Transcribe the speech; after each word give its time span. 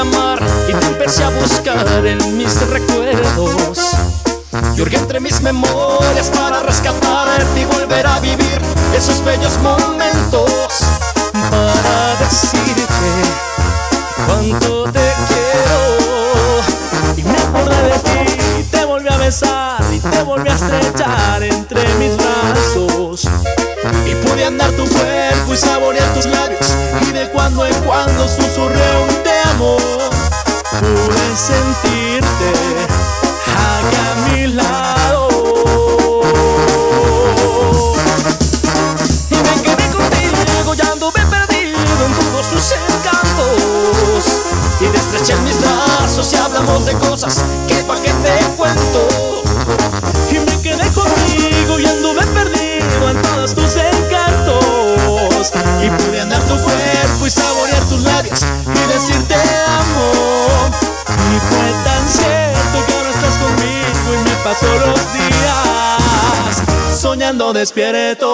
empecé 0.00 1.24
a 1.24 1.28
buscar 1.28 2.06
en 2.06 2.38
mis 2.38 2.60
recuerdos. 2.68 3.78
Y 4.74 4.80
hurgué 4.80 4.96
entre 4.96 5.20
mis 5.20 5.42
memorias 5.42 6.30
para 6.30 6.62
rescatarte 6.62 7.60
y 7.60 7.64
volver 7.66 8.06
a 8.06 8.18
vivir 8.20 8.60
esos 8.96 9.22
bellos 9.24 9.58
momentos. 9.58 10.50
Para 11.32 12.16
decirte 12.18 13.10
cuánto 14.26 14.84
te 14.84 15.12
quiero. 15.28 15.90
Y 17.16 17.22
me 17.22 17.36
acordé 17.36 17.82
de 17.82 17.98
ti, 17.98 18.60
y 18.60 18.62
te 18.64 18.84
volví 18.86 19.08
a 19.08 19.16
besar 19.18 19.84
y 19.92 19.98
te 19.98 20.22
volví 20.22 20.48
a 20.48 20.54
estrechar 20.54 21.42
entre 21.42 21.94
mis 21.96 22.16
brazos. 22.16 23.28
Y 24.06 24.14
pude 24.14 24.46
andar 24.46 24.70
tu 24.72 24.88
cuerpo 24.88 25.52
y 25.52 25.56
saborear 25.56 26.14
tus 26.14 26.24
labios. 26.24 26.74
Y 27.02 27.12
de 27.12 27.28
cuando 27.30 27.66
en 27.66 27.74
cuando 27.82 28.26
de 46.78 46.92
cosas 46.94 47.44
que 47.66 47.74
pa' 47.82 47.96
que 47.96 48.10
te 48.10 48.38
cuento. 48.56 49.08
Y 50.30 50.38
me 50.38 50.62
quedé 50.62 50.88
contigo 50.92 51.80
y 51.80 51.86
anduve 51.86 52.24
perdido 52.28 53.10
en 53.10 53.20
todos 53.22 53.54
tus 53.54 53.74
encantos. 53.76 55.52
Y 55.82 55.90
pude 55.90 56.20
andar 56.20 56.40
tu 56.44 56.56
cuerpo 56.62 57.26
y 57.26 57.30
saborear 57.30 57.82
tus 57.88 58.02
labios 58.02 58.46
y 58.66 58.92
decirte 58.92 59.34
amo. 59.34 60.12
Y 61.08 61.40
fue 61.40 61.72
tan 61.84 62.08
cierto 62.08 62.86
que 62.86 62.92
ahora 62.94 63.10
estás 63.10 63.36
conmigo 63.38 64.14
y 64.14 64.18
me 64.28 64.36
paso 64.44 64.66
los 64.86 65.12
días 65.12 66.62
soñando 66.96 67.52
despierto. 67.52 68.28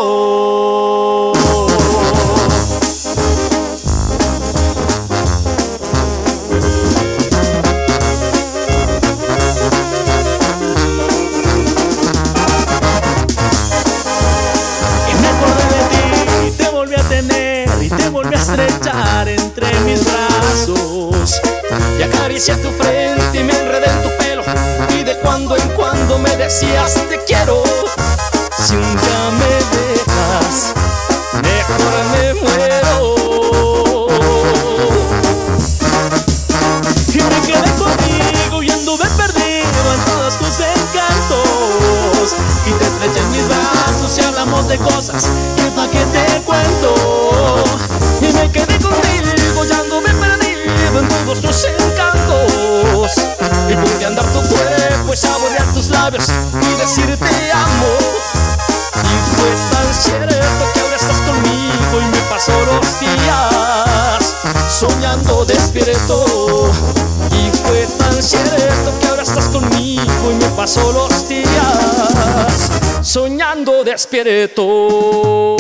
Estrechar 18.37 19.29
entre 19.29 19.81
mis 19.81 20.05
brazos. 20.05 21.41
Y 21.99 22.03
acaricié 22.03 22.55
tu 22.57 22.71
frente 22.71 23.41
y 23.41 23.43
me 23.43 23.59
enredé 23.59 23.87
en 23.87 24.03
tu 24.03 24.17
pelo 24.19 24.43
y 24.91 25.03
de 25.03 25.17
cuando 25.19 25.57
en 25.57 25.69
cuando 25.71 26.19
me 26.19 26.37
decías 26.37 26.95
te 27.09 27.19
quiero. 27.25 27.63
Si 28.57 28.75
un 28.75 28.83
día 28.83 29.31
me 29.41 29.53
dejas, 29.77 30.75
mejor 31.43 31.93
me 32.13 32.35
muero. 32.35 34.07
Y 37.13 37.19
me 37.19 37.41
quedé 37.47 37.71
contigo 37.77 38.63
y 38.63 38.71
anduve 38.71 39.05
perdido 39.17 39.95
en 39.95 40.01
todos 40.05 40.39
tus 40.39 40.61
encantos. 40.61 42.35
Y 42.67 42.71
te 42.73 42.85
estreché 42.85 43.21
en 43.21 43.33
mis 43.33 43.49
brazos 43.49 44.19
y 44.19 44.23
hablamos 44.23 44.69
de 44.69 44.79
cosas 44.79 45.31
que 45.57 45.71
pa' 45.71 45.89
que 45.89 46.05
te 46.07 46.43
cuento. 46.43 47.16
Todos 51.41 51.41
tus 51.41 51.65
encantos. 51.65 53.13
Y 53.69 53.77
pude 53.77 54.07
andar 54.07 54.25
tu 54.27 54.41
cuerpo 54.49 55.13
y 55.13 55.17
saborear 55.17 55.73
tus 55.73 55.89
labios 55.89 56.29
y 56.29 56.81
decirte 56.81 57.53
amo. 57.53 57.97
Y 59.03 59.37
fue 59.37 59.51
tan 59.71 59.95
cierto 59.95 60.65
que 60.73 60.81
ahora 60.81 60.97
estás 60.97 61.21
conmigo 61.23 62.01
y 62.01 62.05
me 62.07 62.19
paso 62.31 62.53
los 62.67 63.01
días 63.01 64.35
soñando 64.69 65.45
despierto. 65.45 66.71
Y 67.33 67.57
fue 67.67 67.87
tan 67.99 68.23
cierto 68.23 68.93
que 69.01 69.07
ahora 69.09 69.23
estás 69.23 69.49
conmigo 69.49 70.31
y 70.31 70.35
me 70.35 70.49
paso 70.51 70.93
los 70.93 71.29
días 71.29 72.71
soñando 73.03 73.85
despierto. 73.85 75.57